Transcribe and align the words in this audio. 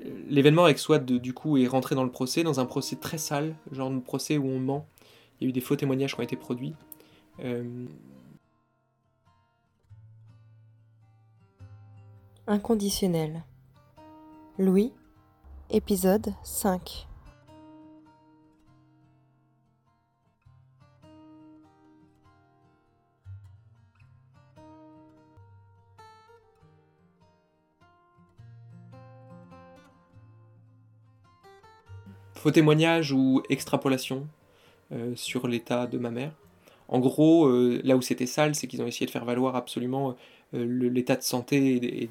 l'événement 0.00 0.64
avec 0.64 0.78
Swad, 0.78 1.04
du 1.04 1.32
coup, 1.34 1.56
est 1.56 1.66
rentré 1.66 1.94
dans 1.94 2.04
le 2.04 2.10
procès, 2.10 2.42
dans 2.42 2.60
un 2.60 2.66
procès 2.66 2.96
très 2.96 3.18
sale, 3.18 3.54
genre 3.72 3.90
de 3.90 3.98
procès 4.00 4.38
où 4.38 4.46
on 4.46 4.58
ment. 4.58 4.86
Il 5.40 5.44
y 5.44 5.46
a 5.46 5.50
eu 5.50 5.52
des 5.52 5.60
faux 5.60 5.76
témoignages 5.76 6.14
qui 6.14 6.20
ont 6.20 6.24
été 6.24 6.36
produits. 6.36 6.74
Euh, 7.40 7.86
Inconditionnel. 12.46 13.42
Louis, 14.58 14.92
épisode 15.70 16.32
5. 16.42 17.08
Faux 32.44 32.50
témoignage 32.50 33.10
ou 33.10 33.42
extrapolation 33.48 34.28
euh, 34.92 35.16
sur 35.16 35.48
l'état 35.48 35.86
de 35.86 35.96
ma 35.96 36.10
mère. 36.10 36.32
En 36.88 37.00
gros, 37.00 37.46
euh, 37.46 37.80
là 37.84 37.96
où 37.96 38.02
c'était 38.02 38.26
sale, 38.26 38.54
c'est 38.54 38.66
qu'ils 38.66 38.82
ont 38.82 38.86
essayé 38.86 39.06
de 39.06 39.10
faire 39.10 39.24
valoir 39.24 39.56
absolument 39.56 40.14
euh, 40.52 40.90
l'état 40.90 41.16
de 41.16 41.22
santé 41.22 42.02
et, 42.02 42.10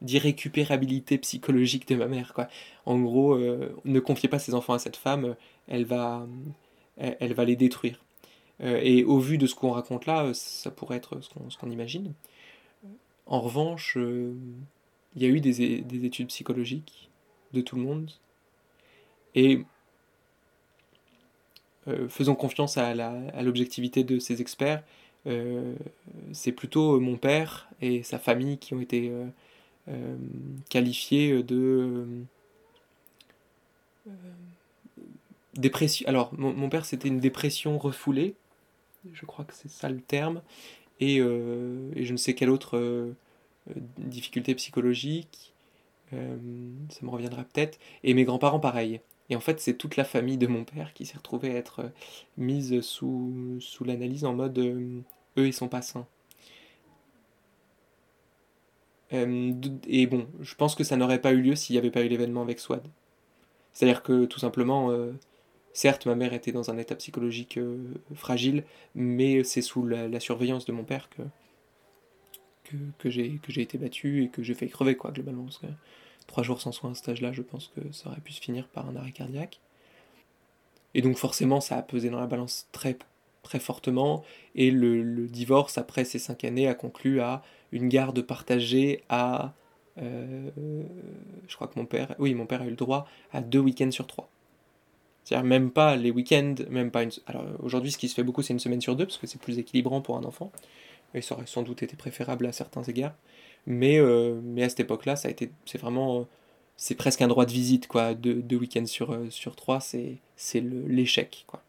d'irrécupérabilité 0.00 1.18
psychologique 1.18 1.86
de 1.86 1.96
ma 1.96 2.06
mère. 2.06 2.32
En 2.86 2.98
gros, 2.98 3.36
ne 3.36 3.98
confiez 3.98 4.28
pas 4.28 4.38
ses 4.38 4.54
enfants 4.54 4.74
à 4.74 4.78
cette 4.78 4.96
femme, 4.96 5.34
elle 5.66 5.84
va, 5.84 6.24
elle, 6.96 7.34
va 7.34 7.44
les 7.44 7.56
détruire. 7.56 8.04
et 8.60 9.02
au 9.02 9.18
vu 9.18 9.38
de 9.38 9.48
ce 9.48 9.56
qu'on 9.56 9.72
raconte 9.72 10.06
là, 10.06 10.30
ça 10.34 10.70
pourrait 10.70 10.98
être 10.98 11.20
ce 11.20 11.58
qu'on 11.58 11.70
imagine. 11.72 12.12
En 13.26 13.40
revanche, 13.40 13.98
il 15.16 15.20
y 15.20 15.24
a 15.24 15.28
eu 15.28 15.40
des 15.40 16.04
études 16.04 16.28
psychologiques 16.28 17.10
de 17.52 17.60
tout 17.60 17.74
le 17.74 17.82
monde 17.82 18.12
et 19.34 19.64
euh, 21.88 22.08
faisons 22.08 22.34
confiance 22.34 22.76
à, 22.76 22.94
l'objectivité 23.42 24.04
de 24.04 24.18
ces 24.18 24.40
experts. 24.40 24.82
Euh, 25.26 25.74
c'est 26.32 26.52
plutôt 26.52 27.00
mon 27.00 27.16
père 27.16 27.68
et 27.80 28.02
sa 28.02 28.18
famille 28.18 28.58
qui 28.58 28.74
ont 28.74 28.80
été 28.80 29.10
euh, 29.88 30.16
qualifiés 30.68 31.42
de 31.42 32.06
dépression. 35.54 36.08
Alors, 36.08 36.32
mon, 36.36 36.68
père, 36.68 36.84
c'était 36.84 37.08
une 37.08 37.20
dépression 37.20 37.78
refoulée, 37.78 38.34
je 39.12 39.26
crois 39.26 39.44
que 39.44 39.54
c'est 39.54 39.70
ça 39.70 39.88
le 39.88 40.00
terme, 40.00 40.40
et, 41.00 41.16
et 41.16 42.04
je 42.04 42.12
ne 42.12 42.16
sais 42.16 42.34
quelle 42.34 42.50
autre 42.50 43.12
difficulté 43.98 44.54
psychologique, 44.54 45.52
ça 46.10 46.16
me 47.02 47.10
reviendra 47.10 47.44
peut-être, 47.44 47.78
et 48.02 48.14
mes 48.14 48.24
grands-parents, 48.24 48.60
pareil. 48.60 49.00
Et 49.30 49.36
en 49.36 49.40
fait, 49.40 49.60
c'est 49.60 49.74
toute 49.74 49.96
la 49.96 50.04
famille 50.04 50.38
de 50.38 50.46
mon 50.46 50.64
père 50.64 50.94
qui 50.94 51.04
s'est 51.04 51.16
retrouvée 51.16 51.50
à 51.50 51.56
être 51.56 51.80
euh, 51.80 51.88
mise 52.36 52.80
sous, 52.80 53.58
sous 53.60 53.84
l'analyse 53.84 54.24
en 54.24 54.34
mode 54.34 54.58
euh, 54.58 55.00
eux, 55.36 55.46
ils 55.46 55.52
sont 55.52 55.68
pas. 55.68 55.80
Euh, 59.12 59.52
et 59.86 60.06
bon, 60.06 60.26
je 60.40 60.54
pense 60.54 60.74
que 60.74 60.84
ça 60.84 60.96
n'aurait 60.96 61.20
pas 61.20 61.32
eu 61.32 61.42
lieu 61.42 61.56
s'il 61.56 61.74
n'y 61.74 61.78
avait 61.78 61.90
pas 61.90 62.02
eu 62.02 62.08
l'événement 62.08 62.42
avec 62.42 62.58
Swad. 62.58 62.86
C'est-à-dire 63.72 64.02
que 64.02 64.24
tout 64.24 64.40
simplement, 64.40 64.90
certes, 65.72 66.06
ma 66.06 66.16
mère 66.16 66.32
était 66.32 66.50
dans 66.50 66.68
un 66.70 66.78
état 66.78 66.96
psychologique 66.96 67.60
fragile, 68.12 68.64
mais 68.96 69.44
c'est 69.44 69.62
sous 69.62 69.86
la, 69.86 70.18
surveillance 70.18 70.64
de 70.64 70.72
mon 70.72 70.82
père 70.82 71.08
que, 71.10 71.22
que, 72.64 72.76
que 73.00 73.08
j'ai 73.08 73.62
été 73.62 73.78
battu 73.78 74.24
et 74.24 74.28
que 74.30 74.42
j'ai 74.42 74.54
fait 74.54 74.66
crever, 74.66 74.96
quoi, 74.96 75.12
globalement 75.12 75.46
trois 76.28 76.44
jours 76.44 76.60
sans 76.60 76.70
soins 76.70 76.92
à 76.92 76.94
cet 76.94 77.08
âge-là, 77.08 77.32
je 77.32 77.42
pense 77.42 77.72
que 77.74 77.92
ça 77.92 78.08
aurait 78.08 78.20
pu 78.20 78.32
se 78.32 78.40
finir 78.40 78.68
par 78.68 78.88
un 78.88 78.94
arrêt 78.94 79.10
cardiaque. 79.10 79.58
Et 80.94 81.02
donc 81.02 81.16
forcément, 81.16 81.60
ça 81.60 81.76
a 81.76 81.82
pesé 81.82 82.10
dans 82.10 82.20
la 82.20 82.26
balance 82.26 82.68
très, 82.70 82.96
très 83.42 83.58
fortement. 83.58 84.22
Et 84.54 84.70
le, 84.70 85.26
divorce, 85.26 85.78
après 85.78 86.04
ces 86.04 86.20
cinq 86.20 86.44
années, 86.44 86.68
a 86.68 86.74
conclu 86.74 87.20
à 87.20 87.42
une 87.72 87.88
garde 87.88 88.22
partagée 88.22 89.02
à... 89.08 89.52
Euh, 90.00 90.50
je 91.48 91.56
crois 91.56 91.66
que 91.66 91.78
mon 91.78 91.86
père... 91.86 92.14
Oui, 92.18 92.34
mon 92.34 92.46
père 92.46 92.62
a 92.62 92.66
eu 92.66 92.70
le 92.70 92.76
droit 92.76 93.08
à 93.32 93.40
deux 93.40 93.58
week-ends 93.58 93.90
sur 93.90 94.06
trois. 94.06 94.28
C'est-à-dire 95.24 95.46
même 95.46 95.70
pas 95.70 95.96
les 95.96 96.10
week-ends, 96.10 96.54
même 96.70 96.90
pas 96.90 97.02
une... 97.02 97.10
Alors 97.26 97.44
aujourd'hui, 97.60 97.90
ce 97.90 97.98
qui 97.98 98.08
se 98.08 98.14
fait 98.14 98.22
beaucoup, 98.22 98.42
c'est 98.42 98.52
une 98.52 98.60
semaine 98.60 98.80
sur 98.80 98.96
deux, 98.96 99.06
parce 99.06 99.18
que 99.18 99.26
c'est 99.26 99.40
plus 99.40 99.58
équilibrant 99.58 100.00
pour 100.00 100.16
un 100.16 100.24
enfant. 100.24 100.52
Et 101.14 101.22
ça 101.22 101.34
aurait 101.34 101.46
sans 101.46 101.62
doute 101.62 101.82
été 101.82 101.96
préférable 101.96 102.46
à 102.46 102.52
certains 102.52 102.82
égards. 102.82 103.14
Mais, 103.66 103.98
euh, 103.98 104.40
mais 104.42 104.62
à 104.62 104.68
cette 104.68 104.80
époque-là, 104.80 105.16
ça 105.16 105.28
a 105.28 105.30
été, 105.30 105.50
c'est 105.66 105.78
vraiment, 105.78 106.26
c'est 106.76 106.94
presque 106.94 107.22
un 107.22 107.28
droit 107.28 107.46
de 107.46 107.52
visite, 107.52 107.86
quoi. 107.86 108.14
Deux, 108.14 108.34
deux 108.34 108.56
week-ends 108.56 108.86
sur, 108.86 109.12
euh, 109.12 109.28
sur 109.30 109.56
trois, 109.56 109.80
c'est, 109.80 110.16
c'est 110.36 110.60
l'échec, 110.60 111.44
quoi. 111.46 111.62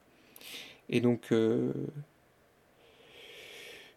Et 0.90 1.02
donc, 1.02 1.32
euh, 1.32 1.72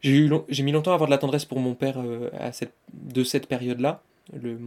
j'ai, 0.00 0.16
eu 0.16 0.32
j'ai 0.48 0.62
mis 0.62 0.72
longtemps 0.72 0.91
à 0.92 0.94
avoir 0.94 1.08
de 1.08 1.12
la 1.12 1.19
tendresse 1.19 1.44
pour 1.44 1.60
mon 1.60 1.74
père 1.74 2.03
à 2.38 2.53
cette, 2.53 2.74
de 2.92 3.24
cette 3.24 3.47
période-là, 3.47 4.03
le, 4.32 4.59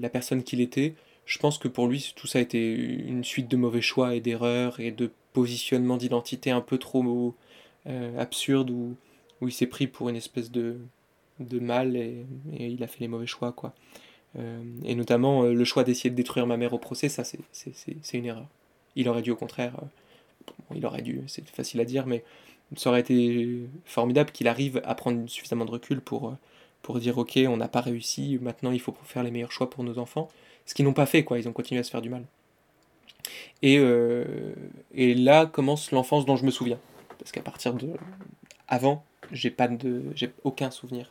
la 0.00 0.08
personne 0.08 0.42
qu'il 0.42 0.60
était. 0.60 0.94
Je 1.26 1.38
pense 1.38 1.58
que 1.58 1.68
pour 1.68 1.88
lui, 1.88 2.12
tout 2.16 2.26
ça 2.26 2.38
a 2.38 2.42
été 2.42 2.74
une 2.74 3.24
suite 3.24 3.48
de 3.48 3.56
mauvais 3.56 3.82
choix 3.82 4.14
et 4.14 4.20
d'erreurs 4.20 4.80
et 4.80 4.92
de 4.92 5.10
positionnement 5.34 5.98
d'identité 5.98 6.50
un 6.50 6.62
peu 6.62 6.78
trop 6.78 7.34
absurde 8.16 8.70
où, 8.70 8.96
où 9.40 9.48
il 9.48 9.52
s'est 9.52 9.66
pris 9.66 9.86
pour 9.86 10.08
une 10.08 10.16
espèce 10.16 10.50
de, 10.50 10.78
de 11.40 11.58
mal 11.58 11.96
et, 11.96 12.26
il 12.58 12.82
a 12.82 12.86
fait 12.86 13.00
les 13.00 13.08
mauvais 13.08 13.26
choix 13.26 13.52
quoi. 13.52 13.74
Euh, 14.38 14.62
et 14.84 14.94
notamment 14.94 15.44
euh, 15.44 15.54
le 15.54 15.64
choix 15.64 15.84
d'essayer 15.84 16.10
de 16.10 16.14
détruire 16.14 16.46
ma 16.46 16.56
mère 16.56 16.74
au 16.74 16.78
procès, 16.78 17.08
ça 17.08 17.24
c'est 17.24 18.14
une 18.14 18.26
erreur. 18.26 18.46
Il 18.96 19.08
aurait 19.08 19.22
dû 19.22 19.30
au 19.30 19.36
contraire, 19.36 19.74
euh, 19.82 20.74
il 20.74 20.84
aurait 20.84 21.02
dû, 21.02 21.22
c'est 21.26 21.48
facile 21.48 21.80
à 21.80 21.84
dire, 21.84 22.06
mais 22.06 22.24
ça 22.76 22.90
aurait 22.90 23.00
été 23.00 23.66
formidable 23.84 24.30
qu'il 24.30 24.48
arrive 24.48 24.82
à 24.84 24.94
prendre 24.94 25.28
suffisamment 25.28 25.64
de 25.64 25.70
recul 25.70 26.00
pour, 26.00 26.36
pour 26.82 26.98
dire 26.98 27.16
ok, 27.16 27.38
on 27.48 27.56
n'a 27.56 27.68
pas 27.68 27.80
réussi, 27.80 28.38
maintenant 28.42 28.72
il 28.72 28.80
faut 28.80 28.94
faire 29.04 29.22
les 29.22 29.30
meilleurs 29.30 29.52
choix 29.52 29.70
pour 29.70 29.84
nos 29.84 29.98
enfants. 29.98 30.28
Ce 30.66 30.74
qu'ils 30.74 30.84
n'ont 30.84 30.92
pas 30.92 31.06
fait, 31.06 31.24
quoi, 31.24 31.38
ils 31.38 31.48
ont 31.48 31.52
continué 31.52 31.80
à 31.80 31.82
se 31.82 31.90
faire 31.90 32.02
du 32.02 32.10
mal. 32.10 32.24
Et, 33.62 33.80
et 34.94 35.14
là 35.14 35.46
commence 35.46 35.92
l'enfance 35.92 36.26
dont 36.26 36.36
je 36.36 36.44
me 36.44 36.50
souviens. 36.50 36.78
Parce 37.18 37.32
qu'à 37.32 37.42
partir 37.42 37.74
de. 37.74 37.88
Avant, 38.68 39.02
j'ai 39.32 39.50
pas 39.50 39.68
de. 39.68 40.02
J'ai 40.14 40.32
aucun 40.44 40.70
souvenir 40.70 41.10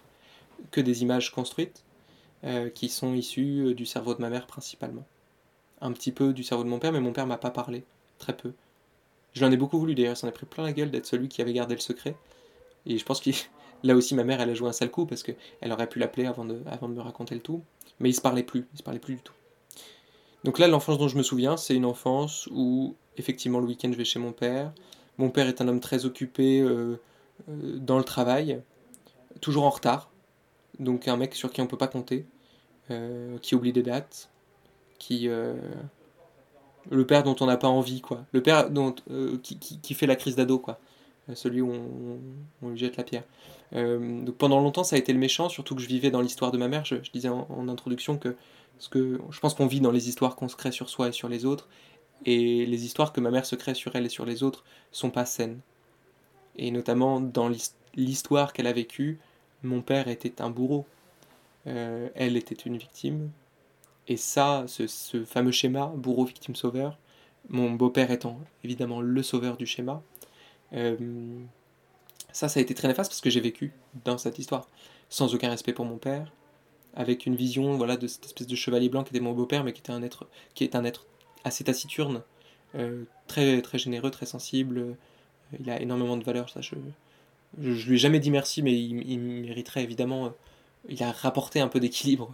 que 0.72 0.82
des 0.82 1.02
images 1.04 1.32
construites 1.32 1.84
euh, 2.44 2.70
qui 2.70 2.90
sont 2.90 3.14
issues 3.14 3.68
euh, 3.68 3.74
du 3.74 3.86
cerveau 3.86 4.14
de 4.14 4.22
ma 4.22 4.30
mère 4.30 4.48
principalement. 4.48 5.06
Un 5.82 5.92
petit 5.92 6.12
peu 6.12 6.34
du 6.34 6.44
cerveau 6.44 6.64
de 6.64 6.70
mon 6.70 6.80
père, 6.80 6.92
mais 6.92 7.00
mon 7.00 7.14
père 7.14 7.28
m'a 7.28 7.38
pas 7.38 7.52
parlé, 7.52 7.84
très 8.20 8.36
peu. 8.36 8.54
Je 9.34 9.46
l'en 9.46 9.52
ai 9.52 9.58
beaucoup 9.58 9.80
voulu 9.80 9.96
d'ailleurs, 9.96 10.18
ça 10.18 10.26
en 10.26 10.30
a 10.30 10.34
pris 10.34 10.46
plein 10.46 10.64
la 10.64 10.74
gueule 10.74 10.90
d'être 10.90 11.06
celui 11.06 11.30
qui 11.30 11.42
avait 11.42 11.54
gardé 11.54 11.76
le 11.76 11.82
secret. 11.82 12.16
Et 12.86 12.98
je 12.98 13.06
pense 13.06 13.22
que 13.22 13.30
là 13.84 13.96
aussi 13.96 14.16
ma 14.16 14.24
mère 14.24 14.42
elle 14.42 14.50
a 14.50 14.54
joué 14.54 14.70
un 14.70 14.74
sale 14.74 14.92
coup 14.92 15.06
parce 15.06 15.24
qu'elle 15.24 15.72
aurait 15.72 15.88
pu 15.88 16.00
l'appeler 16.00 16.26
avant 16.26 16.46
de, 16.46 16.62
avant 16.68 16.90
de 16.90 16.94
me 16.94 17.02
raconter 17.02 17.36
le 17.36 17.42
tout. 17.42 17.62
Mais 18.00 18.10
il 18.10 18.14
se 18.14 18.22
parlait 18.22 18.44
plus, 18.44 18.66
il 18.74 18.78
se 18.78 18.84
parlait 18.84 19.00
plus 19.00 19.16
du 19.16 19.22
tout. 19.22 19.34
Donc 20.44 20.60
là 20.60 20.68
l'enfance 20.68 20.98
dont 20.98 21.08
je 21.08 21.18
me 21.18 21.24
souviens, 21.24 21.58
c'est 21.58 21.76
une 21.76 21.86
enfance 21.86 22.48
où 22.52 22.96
effectivement 23.18 23.60
le 23.60 23.66
week-end 23.66 23.92
je 23.92 23.98
vais 23.98 24.06
chez 24.06 24.20
mon 24.20 24.32
père. 24.32 24.72
Mon 25.18 25.30
père 25.30 25.48
est 25.48 25.62
un 25.62 25.68
homme 25.68 25.80
très 25.80 26.06
occupé 26.06 26.60
euh, 26.60 27.00
dans 27.48 27.98
le 27.98 28.03
travail, 28.03 28.62
toujours 29.42 29.66
en 29.66 29.70
retard 29.70 30.09
donc 30.80 31.08
un 31.08 31.18
mec 31.18 31.36
sur 31.36 31.52
qui 31.52 31.62
on 31.62 31.68
peut 31.68 31.78
pas 31.78 31.88
compter, 31.88 32.25
euh, 32.92 33.38
qui 33.40 33.56
oublie 33.56 33.74
des 33.74 33.84
dates, 33.84 34.30
qui 35.00 35.28
euh, 35.28 35.56
le 36.90 37.06
père 37.06 37.24
dont 37.24 37.36
on 37.40 37.46
n'a 37.46 37.58
pas 37.58 37.68
envie 37.68 38.02
quoi, 38.02 38.25
le 38.31 38.42
père 38.42 38.70
dont 38.70 38.96
euh, 39.12 39.38
qui, 39.42 39.58
qui, 39.58 39.94
fait 39.94 40.08
la 40.08 40.16
crise 40.16 40.36
d'ado 40.36 40.59
quoi, 40.59 40.80
celui 41.34 41.62
où 41.62 41.74
on, 42.62 42.70
lui 42.70 42.78
jette 42.78 42.98
la 42.98 43.03
pierre. 43.03 43.24
donc 43.74 44.36
pendant 44.38 44.62
longtemps 44.62 44.84
ça 44.84 44.96
a 44.96 45.00
été 45.00 45.14
le 45.14 45.19
méchant, 45.19 45.50
surtout 45.50 45.75
que 45.75 45.81
je 45.81 45.88
vivais 45.88 46.12
dans 46.12 46.22
l'histoire 46.22 46.52
de 46.52 46.58
ma 46.58 46.68
mère. 46.68 46.86
Je, 46.86 46.96
disais 47.12 47.30
en, 47.30 47.68
introduction 47.68 48.18
que 48.18 48.36
ce 48.80 48.90
que 48.90 49.19
je 49.31 49.40
pense 49.40 49.54
qu'on 49.54 49.68
vit 49.68 49.81
dans 49.81 49.92
les 49.92 50.08
histoires 50.08 50.36
qu'on 50.36 50.48
se 50.48 50.56
crée 50.56 50.72
sur 50.72 50.89
soi 50.89 51.10
et 51.10 51.12
sur 51.12 51.28
les 51.28 51.45
autres, 51.45 51.68
et 52.25 52.66
les 52.66 52.86
histoires 52.86 53.12
que 53.12 53.19
ma 53.19 53.31
mère 53.31 53.45
se 53.45 53.56
crée 53.56 53.74
sur 53.74 53.95
elle 53.95 54.06
et 54.06 54.10
sur 54.10 54.25
les 54.25 54.44
autres 54.44 54.63
sont 54.92 55.10
pas 55.10 55.25
saines. 55.25 55.60
Et 56.57 56.71
notamment 56.71 57.19
dans 57.19 57.50
l'histoire 57.95 58.54
qu'elle 58.54 58.68
a 58.68 58.74
vécue, 58.74 59.19
mon 59.63 59.81
père 59.81 60.07
était 60.07 60.42
un 60.42 60.50
bourreau, 60.50 60.86
euh, 61.68 62.09
elle 62.15 62.38
était 62.38 62.56
une 62.56 62.77
victime. 62.77 63.30
Et 64.07 64.18
ça, 64.18 64.65
ce, 64.68 65.24
fameux 65.25 65.51
schéma, 65.51 65.92
bourreau, 65.95 66.25
victime, 66.25 66.56
sauveur, 66.56 66.98
mon 67.50 67.71
beau-père 67.71 68.12
étant 68.12 68.39
évidemment 68.63 69.01
le 69.01 69.21
sauveur 69.24 69.57
du 69.57 69.65
schéma, 69.65 70.01
euh, 70.74 70.95
ça, 72.31 72.48
ça 72.50 72.60
a 72.60 72.63
été 72.63 72.74
très 72.74 72.88
néfaste 72.88 73.12
parce 73.12 73.21
que 73.21 73.30
j'ai 73.30 73.42
vécu 73.42 73.74
dans 74.06 74.18
cette 74.18 74.39
histoire, 74.39 74.68
sans 75.10 75.33
aucun 75.33 75.50
respect 75.50 75.74
pour 75.74 75.86
mon 75.86 75.98
père, 75.98 76.31
avec 76.95 77.25
une 77.25 77.36
vision 77.36 77.77
voilà, 77.77 77.98
de 77.98 78.07
cette 78.07 78.25
espèce 78.25 78.48
de 78.48 78.56
chevalier 78.56 78.89
blanc 78.89 79.03
qui 79.03 79.10
était 79.10 79.24
mon 79.24 79.33
beau-père, 79.33 79.63
mais 79.63 79.74
qui, 79.74 79.81
était 79.81 79.92
un 79.92 80.03
être, 80.03 80.27
qui 80.53 80.63
est 80.63 80.75
un 80.75 80.86
être 80.86 81.06
assez 81.44 81.63
taciturne, 81.63 82.24
euh, 82.75 83.03
très, 83.27 83.62
très 83.62 83.77
généreux, 83.77 84.12
très 84.12 84.25
sensible. 84.25 84.95
Il 85.60 85.70
a 85.70 85.82
énormément 85.82 86.18
de 86.18 86.24
valeur, 86.24 86.50
ça 86.50 86.62
je, 86.62 86.76
je, 87.62 87.88
lui 87.88 87.96
ai 87.96 87.98
jamais 87.98 88.20
dit 88.20 88.32
merci, 88.32 88.62
mais 88.62 88.74
il, 88.74 89.20
mériterait 89.20 89.84
évidemment. 89.84 90.28
Euh, 90.28 90.30
il 90.90 91.04
a 91.04 91.12
rapporté 91.12 91.60
un 91.60 91.68
peu 91.68 91.80
d'équilibre 91.80 92.34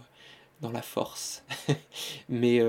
dans 0.60 0.70
la 0.70 0.82
force. 0.82 1.44
Mais 2.28 2.60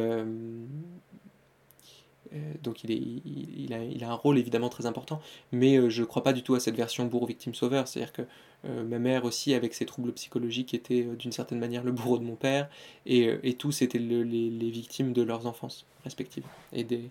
donc 2.63 2.83
il, 2.83 2.91
est, 2.91 2.97
il, 2.97 3.73
a, 3.73 3.83
il, 3.83 4.03
a, 4.03 4.09
un 4.09 4.15
rôle 4.15 4.37
évidemment 4.37 4.67
très 4.67 4.85
important, 4.87 5.21
mais 5.51 5.89
je 5.89 6.01
ne 6.01 6.05
crois 6.05 6.23
pas 6.23 6.33
du 6.33 6.43
tout 6.43 6.55
à 6.55 6.59
cette 6.59 6.75
version 6.75 7.05
bourreau-victime-sauveur. 7.05 7.87
C'est-à-dire 7.87 8.11
que 8.11 8.23
ma 8.67 8.99
mère 8.99 9.23
aussi, 9.25 9.53
avec 9.53 9.73
ses 9.73 9.85
troubles 9.85 10.11
psychologiques, 10.11 10.73
était 10.73 11.03
d'une 11.03 11.31
certaine 11.31 11.59
manière 11.59 11.83
le 11.83 11.91
bourreau 11.91 12.17
de 12.17 12.23
mon 12.23 12.35
père, 12.35 12.67
et, 13.05 13.37
et 13.43 13.53
tous 13.53 13.81
étaient 13.83 13.99
les, 13.99 14.23
les, 14.23 14.69
victimes 14.69 15.13
de 15.13 15.21
leurs 15.21 15.45
enfances 15.45 15.85
respectives, 16.03 16.45
et 16.73 16.83
des, 16.83 17.09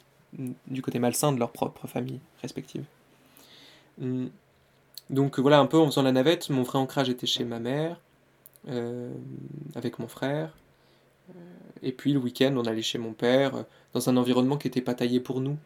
du 0.66 0.82
côté 0.82 0.98
malsain 0.98 1.32
de 1.32 1.38
leur 1.38 1.52
propre 1.52 1.86
famille 1.86 2.20
respective. 2.42 2.84
Hum. 4.00 4.30
Donc 5.10 5.38
voilà, 5.38 5.58
un 5.60 5.66
peu 5.66 5.78
en 5.78 5.86
faisant 5.86 6.02
la 6.02 6.12
navette, 6.12 6.48
mon 6.50 6.62
vrai 6.62 6.78
ancrage 6.78 7.10
était 7.10 7.26
chez 7.26 7.44
ma 7.44 7.58
mère, 7.60 8.00
euh, 8.68 9.12
avec 9.74 9.98
mon 9.98 10.08
frère. 10.08 10.56
Euh, 11.30 11.32
et 11.82 11.92
puis 11.92 12.12
le 12.12 12.18
week-end, 12.18 12.54
on 12.56 12.64
allait 12.64 12.82
chez 12.82 12.98
mon 12.98 13.12
père, 13.12 13.54
euh, 13.54 13.62
dans 13.92 14.08
un 14.08 14.16
environnement 14.16 14.56
qui 14.56 14.68
n'était 14.68 14.80
pas 14.80 14.94
taillé 14.94 15.20
pour 15.20 15.40
nous. 15.40 15.58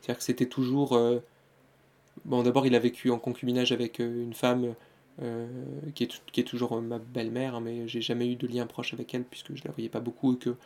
C'est-à-dire 0.00 0.18
que 0.18 0.24
c'était 0.24 0.46
toujours... 0.46 0.98
Bon, 2.24 2.42
d'abord, 2.42 2.66
il 2.66 2.74
a 2.74 2.78
vécu 2.78 3.10
en 3.10 3.18
concubinage 3.18 3.72
avec 3.72 3.98
une 4.00 4.34
femme 4.34 4.74
qui, 5.94 6.04
est, 6.04 6.44
toujours 6.44 6.80
ma 6.82 6.98
belle-mère, 6.98 7.54
hein, 7.54 7.60
mais 7.60 7.86
j'ai 7.86 8.00
jamais 8.00 8.30
eu 8.30 8.36
de 8.36 8.46
lien 8.48 8.66
proche 8.66 8.94
avec 8.94 9.14
elle, 9.14 9.22
puisque 9.22 9.54
je 9.54 9.62
la 9.64 9.70
voyais 9.70 9.88
pas 9.88 10.00
beaucoup 10.00 10.34
et 10.34 10.38
que 10.38 10.56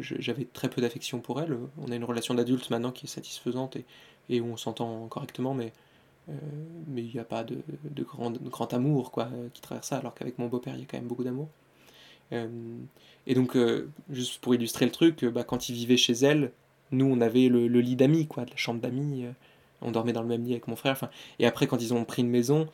j'avais 0.00 0.44
très 0.44 0.70
peu 0.70 0.80
d'affection 0.80 1.20
pour 1.20 1.40
elle. 1.40 1.58
On 1.78 1.90
a 1.90 1.96
une 1.96 2.04
relation 2.04 2.34
d'adulte 2.34 2.70
maintenant 2.70 2.92
qui 2.92 3.06
est 3.06 3.08
satisfaisante 3.08 3.74
et, 3.76 3.84
et 4.30 4.40
où 4.40 4.46
on 4.46 4.56
s'entend 4.56 5.08
correctement, 5.08 5.52
mais 5.52 5.72
mais 6.88 7.02
il 7.02 7.12
n'y 7.12 7.20
a 7.20 7.24
pas 7.24 7.44
de, 7.44 7.62
grand, 8.02 8.74
amour 8.74 9.12
quoi, 9.12 9.28
qui 9.54 9.60
traverse 9.60 9.88
ça, 9.88 9.98
alors 9.98 10.14
qu'avec 10.14 10.38
mon 10.38 10.48
beau-père, 10.48 10.74
il 10.74 10.80
y 10.80 10.82
a 10.82 10.86
quand 10.86 10.98
même 10.98 11.06
beaucoup 11.06 11.24
d'amour. 11.24 11.48
Euh, 12.32 12.48
et 13.26 13.34
donc, 13.34 13.56
euh, 13.56 13.88
juste 14.10 14.40
pour 14.40 14.54
illustrer 14.54 14.84
le 14.84 14.92
truc, 14.92 15.24
bah, 15.24 15.44
quand 15.44 15.68
il 15.68 15.74
vivait 15.74 15.96
chez 15.96 16.14
elle, 16.14 16.52
nous, 16.90 17.06
on 17.06 17.20
avait 17.20 17.48
le, 17.48 17.66
lit 17.66 17.96
d'amis, 17.96 18.26
quoi, 18.26 18.44
de 18.44 18.50
la 18.50 18.56
chambre 18.56 18.80
d'amis. 18.80 19.24
on 19.82 19.90
dormait 19.90 20.12
dans 20.12 20.22
le 20.22 20.28
même 20.28 20.44
lit 20.44 20.52
avec 20.52 20.68
mon 20.68 20.76
frère. 20.76 20.98
Et 21.38 21.46
après, 21.46 21.66
quand 21.66 21.80
ils 21.80 21.94
ont 21.94 22.04
pris 22.04 22.22
une 22.22 22.30
maison, 22.30 22.68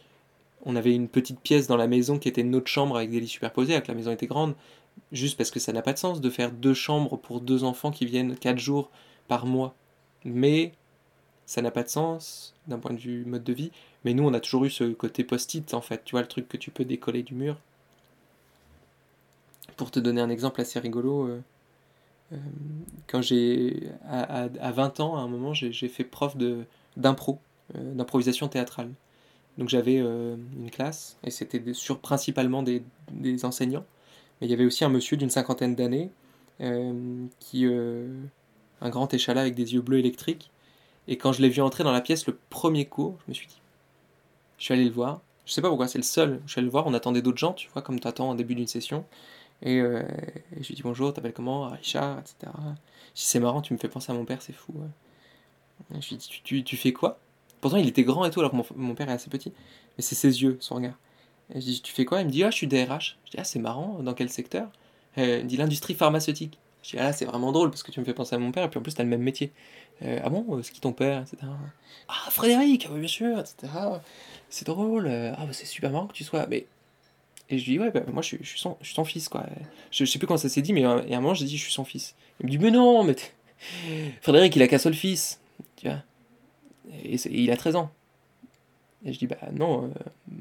on 0.64 0.76
avait 0.76 0.94
une 0.94 1.08
petite 1.08 1.40
pièce 1.40 1.66
dans 1.66 1.76
la 1.76 1.86
maison 1.86 2.18
qui 2.18 2.28
était 2.28 2.42
notre 2.42 2.68
chambre 2.68 2.96
avec 2.96 3.10
des 3.10 3.20
lits 3.20 3.28
superposés, 3.28 3.72
alors 3.72 3.82
que 3.82 3.88
la 3.88 3.96
maison 3.96 4.12
était 4.12 4.26
grande, 4.26 4.54
juste 5.10 5.36
parce 5.36 5.50
que 5.50 5.60
ça 5.60 5.72
n'a 5.72 5.82
pas 5.82 5.92
de 5.92 5.98
sens 5.98 6.20
de 6.20 6.30
faire 6.30 6.52
deux 6.52 6.74
chambres 6.74 7.16
pour 7.16 7.40
deux 7.40 7.64
enfants 7.64 7.90
qui 7.90 8.06
viennent 8.06 8.36
quatre 8.36 8.58
jours 8.58 8.90
par 9.28 9.46
mois. 9.46 9.74
Mais 10.24 10.72
ça 11.46 11.62
n'a 11.62 11.70
pas 11.70 11.82
de 11.82 11.88
sens 11.88 12.54
d'un 12.66 12.78
point 12.78 12.92
de 12.92 13.00
vue 13.00 13.24
mode 13.24 13.44
de 13.44 13.52
vie. 13.52 13.70
Mais 14.04 14.14
nous, 14.14 14.24
on 14.24 14.34
a 14.34 14.40
toujours 14.40 14.64
eu 14.64 14.70
ce 14.70 14.84
côté 14.92 15.24
post-it, 15.24 15.74
en 15.74 15.80
fait. 15.80 16.02
Tu 16.04 16.12
vois, 16.12 16.22
le 16.22 16.28
truc 16.28 16.48
que 16.48 16.56
tu 16.56 16.70
peux 16.70 16.84
décoller 16.84 17.22
du 17.22 17.34
mur. 17.34 17.56
Pour 19.76 19.90
te 19.90 20.00
donner 20.00 20.20
un 20.20 20.30
exemple 20.30 20.60
assez 20.60 20.78
rigolo, 20.78 21.26
euh, 21.26 21.40
euh, 22.32 22.36
quand 23.06 23.22
j'ai. 23.22 23.88
À, 24.08 24.44
à, 24.44 24.72
20 24.72 25.00
ans, 25.00 25.16
à 25.16 25.20
un 25.20 25.28
moment, 25.28 25.54
j'ai 25.54 25.88
fait 25.88 26.04
prof 26.04 26.36
d'impro, 26.96 27.38
euh, 27.76 27.94
d'improvisation 27.94 28.48
théâtrale. 28.48 28.90
Donc 29.58 29.68
j'avais 29.68 29.96
une 29.98 30.70
classe, 30.70 31.18
et 31.24 31.30
c'était 31.30 31.74
sur 31.74 31.98
principalement 31.98 32.62
des, 32.62 32.82
des, 33.10 33.44
enseignants. 33.44 33.84
Mais 34.40 34.46
il 34.46 34.50
y 34.50 34.54
avait 34.54 34.64
aussi 34.64 34.82
un 34.82 34.88
monsieur 34.88 35.18
d'une 35.18 35.28
cinquantaine 35.28 35.74
d'années, 35.74 36.10
qui. 37.38 37.66
un 37.66 38.88
grand 38.88 39.12
échalas 39.12 39.42
avec 39.42 39.54
des 39.54 39.74
yeux 39.74 39.82
bleus 39.82 39.98
électriques, 39.98 40.50
et 41.08 41.16
quand 41.16 41.32
je 41.32 41.42
l'ai 41.42 41.48
vu 41.48 41.62
entrer 41.62 41.84
dans 41.84 41.92
la 41.92 42.00
pièce 42.00 42.26
le 42.26 42.38
premier 42.50 42.86
coup, 42.86 43.16
je 43.24 43.30
me 43.30 43.34
suis 43.34 43.46
dit, 43.46 43.60
je 44.58 44.64
suis 44.64 44.74
allé 44.74 44.84
le 44.84 44.90
voir. 44.90 45.20
Je 45.44 45.52
sais 45.52 45.60
pas 45.60 45.68
pourquoi, 45.68 45.88
c'est 45.88 45.98
le 45.98 46.04
seul. 46.04 46.40
Je 46.46 46.52
suis 46.52 46.58
allé 46.60 46.66
le 46.66 46.70
voir, 46.70 46.86
on 46.86 46.94
attendait 46.94 47.22
d'autres 47.22 47.38
gens, 47.38 47.52
tu 47.52 47.68
vois, 47.72 47.82
comme 47.82 47.98
tu 47.98 48.06
attends 48.06 48.30
en 48.30 48.34
début 48.34 48.54
d'une 48.54 48.68
session. 48.68 49.04
Et, 49.62 49.80
euh, 49.80 50.02
je 50.60 50.68
lui 50.68 50.74
dis 50.74 50.82
bonjour, 50.82 51.12
t'appelles 51.12 51.32
comment? 51.32 51.68
Richard, 51.70 52.18
etc. 52.20 52.52
Je 53.14 53.22
c'est 53.22 53.40
marrant, 53.40 53.62
tu 53.62 53.72
me 53.72 53.78
fais 53.78 53.88
penser 53.88 54.12
à 54.12 54.14
mon 54.14 54.24
père, 54.24 54.42
c'est 54.42 54.52
fou. 54.52 54.74
Je 55.90 56.08
lui 56.10 56.16
dis 56.16 56.28
tu, 56.44 56.64
tu, 56.64 56.76
fais 56.76 56.92
quoi? 56.92 57.18
Pourtant 57.60 57.76
il 57.76 57.88
était 57.88 58.04
grand 58.04 58.24
et 58.24 58.30
tout, 58.30 58.40
alors 58.40 58.52
que 58.52 58.74
mon, 58.76 58.94
père 58.94 59.08
est 59.08 59.12
assez 59.12 59.30
petit. 59.30 59.52
Mais 59.96 60.02
c'est 60.02 60.14
ses 60.14 60.42
yeux, 60.42 60.56
son 60.60 60.76
regard. 60.76 60.98
Et 61.54 61.60
je 61.60 61.66
dis 61.66 61.82
tu 61.82 61.92
fais 61.92 62.04
quoi? 62.04 62.20
Il 62.20 62.26
me 62.26 62.30
dit 62.30 62.44
ah 62.44 62.50
je 62.50 62.56
suis 62.56 62.66
DRH. 62.66 63.18
Je 63.26 63.32
dis 63.32 63.36
ah 63.38 63.44
c'est 63.44 63.58
marrant, 63.58 64.00
dans 64.02 64.14
quel 64.14 64.30
secteur? 64.30 64.68
Il 65.16 65.22
me 65.24 65.42
dit 65.42 65.56
l'industrie 65.56 65.94
pharmaceutique. 65.94 66.58
Je 66.82 66.90
dis 66.90 66.98
ah 66.98 67.12
c'est 67.12 67.24
vraiment 67.24 67.52
drôle 67.52 67.70
parce 67.70 67.82
que 67.82 67.92
tu 67.92 68.00
me 68.00 68.04
fais 68.04 68.14
penser 68.14 68.34
à 68.34 68.38
mon 68.38 68.52
père 68.52 68.64
et 68.64 68.70
puis 68.70 68.78
en 68.78 68.82
plus 68.82 68.94
t'as 68.94 69.02
le 69.02 69.08
même 69.08 69.22
métier. 69.22 69.52
Euh, 70.02 70.18
ah 70.22 70.30
bon, 70.30 70.44
euh, 70.50 70.62
c'est 70.62 70.72
qui 70.72 70.80
ton 70.80 70.92
père 70.92 71.22
etc. 71.22 71.36
Ah, 72.08 72.30
Frédéric, 72.30 72.88
oui, 72.90 73.00
bien 73.00 73.08
sûr, 73.08 73.38
etc. 73.38 73.72
C'est 74.48 74.66
drôle, 74.66 75.06
euh, 75.06 75.32
ah, 75.36 75.46
bah, 75.46 75.52
c'est 75.52 75.66
super 75.66 75.90
marrant 75.90 76.06
que 76.06 76.12
tu 76.12 76.24
sois. 76.24 76.46
Mais... 76.48 76.66
Et 77.50 77.58
je 77.58 77.64
dis, 77.64 77.78
ouais, 77.78 77.90
bah, 77.90 78.00
moi 78.12 78.22
je 78.22 78.28
suis, 78.28 78.38
je, 78.42 78.58
son, 78.58 78.76
je 78.80 78.86
suis 78.86 78.94
son 78.94 79.04
fils, 79.04 79.28
quoi. 79.28 79.46
Je, 79.90 80.04
sais 80.04 80.18
plus 80.18 80.26
comment 80.26 80.38
ça 80.38 80.48
s'est 80.48 80.62
dit, 80.62 80.72
mais 80.72 80.84
à 80.84 80.90
un 80.90 81.20
moment 81.20 81.34
j'ai 81.34 81.44
dit, 81.44 81.56
je 81.56 81.62
suis 81.62 81.72
son 81.72 81.84
fils. 81.84 82.14
Il 82.40 82.46
me 82.46 82.50
dit, 82.50 82.58
mais 82.58 82.70
non, 82.70 83.04
mais. 83.04 83.16
Frédéric, 84.20 84.56
il 84.56 84.62
a 84.62 84.68
qu'un 84.68 84.78
seul 84.78 84.94
fils, 84.94 85.40
tu 85.76 85.86
vois. 85.86 85.98
Et, 87.04 87.14
il 87.30 87.50
a 87.50 87.56
13 87.56 87.76
ans. 87.76 87.90
Et 89.04 89.12
je 89.12 89.18
dis, 89.18 89.26
bah 89.26 89.36
non, 89.52 89.92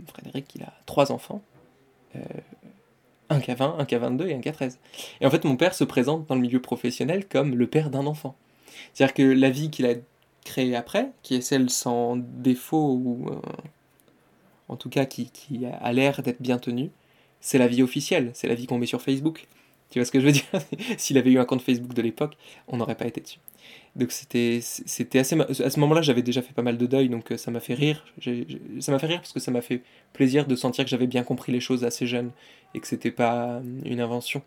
Frédéric, 0.08 0.56
il 0.56 0.64
a 0.64 0.74
trois 0.86 1.12
enfants. 1.12 1.42
Un 3.32 3.40
qui 3.40 3.52
a 3.52 3.56
20, 3.56 3.78
un 3.80 3.86
qui 3.86 3.96
a 3.96 4.00
22 4.00 4.28
et 4.28 4.34
un 4.36 4.42
qui 4.42 4.50
a 4.50 4.52
13. 4.52 4.80
Et 5.22 5.26
en 5.26 5.32
fait, 5.32 5.44
mon 5.46 5.56
père 5.56 5.74
se 5.74 5.84
présente 5.84 6.28
dans 6.28 6.36
le 6.36 6.42
milieu 6.42 6.62
professionnel 6.62 7.28
comme 7.28 7.56
le 7.56 7.68
père 7.68 7.90
d'un 7.90 8.06
enfant. 8.06 8.36
C'est-à-dire 8.94 9.14
que 9.14 9.24
la 9.24 9.50
vie 9.50 9.70
qu'il 9.70 9.86
a 9.86 9.96
créée 10.44 10.76
après, 10.76 11.12
qui 11.24 11.36
est 11.36 11.42
celle 11.42 11.70
sans 11.70 12.18
défaut, 12.18 13.00
ou 13.04 13.30
euh, 13.30 13.36
en 14.68 14.76
tout 14.76 14.90
cas 14.90 15.06
qui, 15.06 15.30
qui 15.32 15.66
a 15.66 15.94
l'air 15.94 16.22
d'être 16.22 16.42
bien 16.42 16.58
tenue, 16.58 16.92
c'est 17.40 17.58
la 17.58 17.68
vie 17.68 17.84
officielle, 17.84 18.32
c'est 18.34 18.48
la 18.48 18.56
vie 18.56 18.68
qu'on 18.68 18.78
met 18.78 18.86
sur 18.86 19.02
Facebook. 19.02 19.48
Tu 19.90 20.00
vois 20.00 20.06
ce 20.06 20.12
que 20.12 20.20
je 20.20 20.26
veux 20.26 20.32
dire? 20.32 20.44
S'il 20.98 21.18
avait 21.18 21.32
eu 21.32 21.40
un 21.40 21.46
compte 21.46 21.62
Facebook 21.62 21.94
de 21.94 22.02
l'époque, 22.02 22.38
on 22.68 22.78
n'aurait 22.78 22.96
pas 22.96 23.08
été 23.08 23.22
dessus. 23.22 23.40
Donc 23.96 24.12
c'était 24.12 24.60
c'était 24.62 25.20
assez 25.20 25.40
à 25.40 25.70
ce 25.70 25.80
moment-là 25.82 26.02
j'avais 26.02 26.22
déjà 26.22 26.42
fait 26.42 26.54
pas 26.54 26.62
mal 26.62 26.78
de 26.78 26.86
deuil 26.86 27.10
donc 27.10 27.32
euh, 27.32 27.38
ça 27.38 27.52
m'a 27.52 27.60
fait 27.60 27.74
rire 27.74 28.06
ça 28.80 28.92
m'a 28.92 29.00
fait 29.00 29.08
rire 29.08 29.20
parce 29.20 29.34
que 29.34 29.42
ça 29.42 29.52
m'a 29.52 29.62
fait 29.62 29.82
plaisir 30.14 30.48
de 30.48 30.56
sentir 30.56 30.86
que 30.86 30.90
j'avais 30.90 31.08
bien 31.08 31.24
compris 31.24 31.52
les 31.52 31.60
choses 31.60 31.84
assez 31.84 32.08
jeune 32.08 32.32
et 32.74 32.80
que 32.80 32.88
c'était 32.88 33.12
pas 33.12 33.62
une 33.84 34.00
invention 34.00 34.42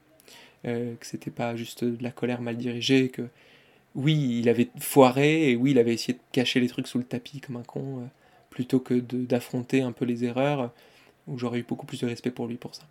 euh, 0.66 0.94
que 0.98 1.06
c'était 1.06 1.30
pas 1.30 1.56
juste 1.56 1.84
de 1.84 2.02
la 2.02 2.10
colère 2.10 2.40
mal 2.40 2.56
dirigée 2.56 3.10
que 3.10 3.28
oui, 3.94 4.40
il 4.40 4.48
avait 4.48 4.68
foiré, 4.80 5.50
et 5.50 5.56
oui, 5.56 5.70
il 5.72 5.78
avait 5.78 5.94
essayé 5.94 6.14
de 6.14 6.22
cacher 6.32 6.60
les 6.60 6.68
trucs 6.68 6.88
sous 6.88 6.98
le 6.98 7.04
tapis 7.04 7.40
comme 7.40 7.56
un 7.56 7.62
con, 7.62 8.00
euh, 8.00 8.06
plutôt 8.50 8.80
que 8.80 8.94
d'affronter 8.94 9.82
un 9.82 9.92
peu 9.92 10.04
les 10.04 10.24
erreurs, 10.24 10.72
où 11.26 11.38
j'aurais 11.38 11.60
eu 11.60 11.62
beaucoup 11.64 11.86
plus 11.86 12.00
de 12.00 12.06
respect 12.06 12.30
pour 12.30 12.46
lui 12.46 12.56
pour 12.56 12.74
ça. 12.74 12.84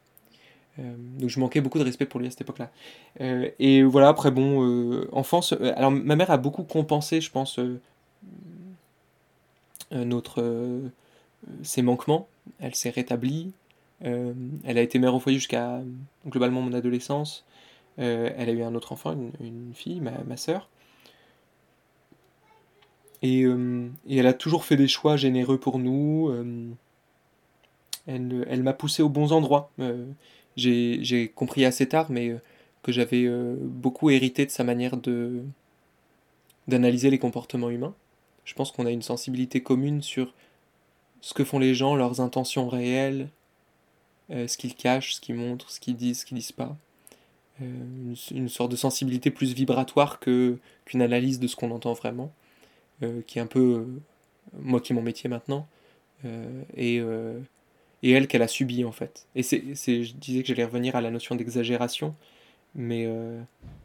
Euh, 0.79 0.95
donc 1.19 1.29
je 1.29 1.39
manquais 1.39 1.61
beaucoup 1.61 1.79
de 1.79 1.83
respect 1.83 2.05
pour 2.05 2.19
lui 2.19 2.27
à 2.27 2.31
cette 2.31 2.41
époque-là. 2.41 2.71
Euh, 3.21 3.49
et 3.59 3.83
voilà, 3.83 4.09
après, 4.09 4.31
bon, 4.31 5.05
enfance. 5.11 5.53
alors, 5.53 5.91
ma 5.91 6.15
mère 6.15 6.31
a 6.31 6.37
beaucoup 6.37 6.63
compensé, 6.63 7.21
je 7.21 7.31
pense, 7.31 7.59
notre, 9.91 10.81
ses 11.61 11.81
manquements. 11.81 12.27
Elle 12.59 12.75
s'est 12.75 12.89
rétablie. 12.89 13.51
elle 14.01 14.77
a 14.77 14.81
été 14.81 14.99
mère 14.99 15.15
au 15.15 15.19
foyer 15.19 15.37
jusqu'à 15.37 15.81
globalement 16.27 16.61
mon 16.61 16.73
adolescence. 16.73 17.45
elle 17.97 18.49
a 18.49 18.51
eu 18.51 18.63
un 18.63 18.75
autre 18.75 18.91
enfant, 18.91 19.15
une, 19.39 19.73
fille, 19.73 20.01
ma, 20.01 20.23
ma 20.25 20.37
soeur. 20.37 20.69
Euh, 23.23 23.89
et, 24.07 24.17
elle 24.17 24.27
a 24.27 24.33
toujours 24.33 24.65
fait 24.65 24.75
des 24.75 24.87
choix 24.87 25.15
généreux 25.17 25.57
pour 25.57 25.79
nous. 25.79 26.29
Euh, 26.29 26.69
elle, 28.07 28.45
elle 28.49 28.63
m'a 28.63 28.73
poussé 28.73 29.01
aux 29.01 29.09
bons 29.09 29.31
endroits. 29.31 29.71
Euh, 30.59 30.97
j'ai 31.01 31.29
compris 31.29 31.65
assez 31.65 31.87
tard, 31.87 32.07
mais 32.09 32.35
que 32.83 32.91
j'avais 32.91 33.27
beaucoup 33.61 34.09
hérité 34.09 34.45
de 34.45 34.51
sa 34.51 34.63
manière 34.63 34.97
d'analyser 36.67 37.09
les 37.09 37.19
comportements 37.19 37.69
humains. 37.69 37.95
Je 38.45 38.53
pense 38.53 38.71
qu'on 38.71 38.85
a 38.85 38.91
une 38.91 39.01
sensibilité 39.01 39.61
commune 39.61 40.01
sur 40.01 40.33
ce 41.21 41.33
que 41.33 41.43
font 41.43 41.59
les 41.59 41.73
gens, 41.73 41.95
leurs 41.95 42.19
intentions 42.19 42.67
réelles, 42.67 43.29
ce 44.29 44.57
qu'ils 44.57 44.75
cachent, 44.75 45.15
ce 45.15 45.21
qu'ils 45.21 45.35
montrent, 45.35 45.69
ce 45.71 45.79
qu'ils 45.79 45.95
disent, 45.95 46.21
ce 46.21 46.25
qu'ils 46.25 46.37
disent 46.37 46.51
pas. 46.51 46.75
une, 47.61 48.49
sorte 48.49 48.71
de 48.71 48.75
sensibilité 48.75 49.31
plus 49.31 49.53
vibratoire 49.53 50.19
que 50.19 50.57
qu'une 50.85 51.01
analyse 51.01 51.39
de 51.39 51.47
ce 51.47 51.55
qu'on 51.55 51.71
entend 51.71 51.93
vraiment. 51.93 52.33
Euh, 53.03 53.21
qui 53.25 53.39
est 53.39 53.41
un 53.41 53.47
peu 53.47 53.59
euh, 53.59 53.85
moi 54.61 54.79
qui 54.79 54.93
est 54.93 54.95
mon 54.95 55.01
métier 55.01 55.29
maintenant, 55.29 55.67
euh, 56.25 56.63
et, 56.77 57.01
et 58.03 58.11
elle 58.11 58.27
qu'elle 58.27 58.41
a 58.41 58.47
subi 58.47 58.85
en 58.85 58.91
fait. 58.91 59.27
Et 59.35 59.43
c'est, 59.43 59.63
je 59.75 60.13
disais 60.13 60.41
que 60.41 60.47
j'allais 60.47 60.65
revenir 60.65 60.95
à 60.95 61.01
la 61.01 61.09
notion 61.09 61.35
d'exagération, 61.35 62.13
mais 62.75 63.07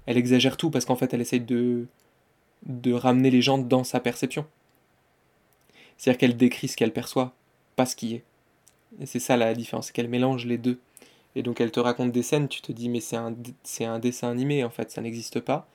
elle 0.07 0.17
exagère 0.17 0.57
tout 0.57 0.71
parce 0.71 0.85
qu'en 0.85 0.97
fait 0.97 1.15
elle 1.15 1.21
essaye 1.21 1.41
de, 1.41 1.87
de 2.67 2.93
ramener 2.93 3.31
les 3.31 3.43
gens 3.43 3.59
dans 3.59 3.85
sa 3.85 4.01
perception. 4.01 4.45
C'est-à-dire 5.97 6.19
qu'elle 6.19 6.37
décrit 6.37 6.69
ce 6.69 6.77
qu'elle 6.77 6.93
perçoit, 6.93 7.35
pas 7.77 7.87
ce 7.87 7.97
qui 7.97 8.15
est. 8.15 8.25
Et 9.01 9.07
c'est 9.07 9.21
ça 9.21 9.37
la 9.37 9.55
différence, 9.55 9.87
c'est 9.87 9.93
qu'elle 9.93 10.09
mélange 10.09 10.47
les 10.47 10.59
deux. 10.59 10.79
Et 11.35 11.43
donc 11.43 11.61
elle 11.61 11.71
te 11.71 11.81
raconte 11.81 12.13
des 12.13 12.23
scènes, 12.23 12.49
tu 12.49 12.61
te 12.61 12.73
dis 12.73 12.89
mais 12.89 13.01
c'est 13.01 13.17
un, 13.17 13.35
un 13.81 13.99
dessin 13.99 14.31
animé 14.31 14.65
en 14.65 14.71
fait, 14.71 14.91
ça 14.91 15.01
n'existe 15.01 15.41
pas. 15.41 15.69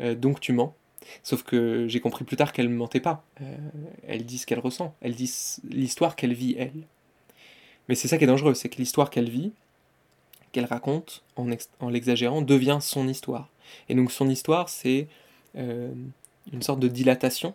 donc 0.00 0.40
tu 0.40 0.52
mens. 0.52 0.74
Sauf 1.22 1.42
que 1.42 1.86
j'ai 1.88 2.00
compris 2.00 2.24
plus 2.24 2.36
tard 2.36 2.52
qu'elle 2.52 2.68
ne 2.68 2.74
mentait 2.74 3.00
pas. 3.00 3.24
Euh, 3.40 3.56
elle 4.06 4.24
dit 4.24 4.38
ce 4.38 4.46
qu'elle 4.46 4.58
ressent. 4.58 4.94
Elle 5.00 5.14
dit 5.14 5.30
l'histoire 5.68 6.16
qu'elle 6.16 6.34
vit, 6.34 6.56
elle. 6.58 6.72
Mais 7.88 7.94
c'est 7.94 8.08
ça 8.08 8.18
qui 8.18 8.24
est 8.24 8.28
dangereux, 8.28 8.54
c'est 8.54 8.68
que 8.68 8.76
l'histoire 8.76 9.10
qu'elle 9.10 9.30
vit, 9.30 9.52
qu'elle 10.52 10.64
raconte, 10.64 11.22
en, 11.36 11.48
en 11.80 11.88
l'exagérant, 11.88 12.42
devient 12.42 12.78
son 12.80 13.08
histoire. 13.08 13.48
Et 13.88 13.94
donc 13.94 14.12
son 14.12 14.28
histoire, 14.28 14.68
c'est 14.68 15.08
euh, 15.56 15.92
une 16.52 16.62
sorte 16.62 16.80
de 16.80 16.88
dilatation 16.88 17.54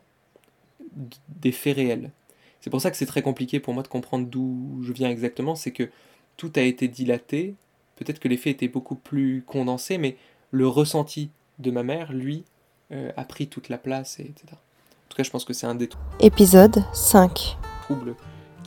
des 1.29 1.51
faits 1.51 1.75
réels. 1.75 2.11
C'est 2.59 2.69
pour 2.69 2.81
ça 2.81 2.91
que 2.91 2.97
c'est 2.97 3.05
très 3.05 3.21
compliqué 3.21 3.59
pour 3.59 3.73
moi 3.73 3.83
de 3.83 3.87
comprendre 3.87 4.27
d'où 4.27 4.81
je 4.83 4.93
viens 4.93 5.09
exactement, 5.09 5.55
c'est 5.55 5.71
que 5.71 5.89
tout 6.37 6.51
a 6.55 6.61
été 6.61 6.87
dilaté, 6.87 7.55
peut-être 7.95 8.19
que 8.19 8.27
les 8.27 8.37
faits 8.37 8.55
étaient 8.55 8.67
beaucoup 8.67 8.95
plus 8.95 9.43
condensés, 9.45 9.97
mais 9.97 10.17
le 10.51 10.67
ressenti 10.67 11.29
de 11.59 11.71
ma 11.71 11.83
mère, 11.83 12.11
lui, 12.11 12.43
euh, 12.91 13.11
a 13.15 13.23
pris 13.23 13.47
toute 13.47 13.69
la 13.69 13.77
place, 13.77 14.19
et 14.19 14.23
etc. 14.23 14.47
En 14.51 15.09
tout 15.09 15.17
cas, 15.17 15.23
je 15.23 15.29
pense 15.29 15.45
que 15.45 15.53
c'est 15.53 15.67
un 15.67 15.75
des 15.75 15.89
Épisode 16.19 16.83
5. 16.93 17.57
troubles 17.83 18.15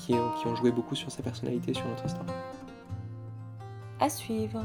qui, 0.06 0.14
ont 0.14 0.56
joué 0.56 0.70
beaucoup 0.70 0.94
sur 0.94 1.10
sa 1.10 1.22
personnalité, 1.22 1.72
sur 1.72 1.86
notre 1.86 2.04
histoire. 2.04 2.26
À 4.00 4.08
suivre. 4.08 4.62